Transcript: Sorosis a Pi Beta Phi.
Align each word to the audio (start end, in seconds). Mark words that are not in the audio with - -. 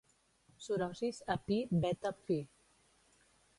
Sorosis 0.67 1.19
a 1.35 1.37
Pi 1.49 1.59
Beta 1.85 2.15
Phi. 2.25 2.41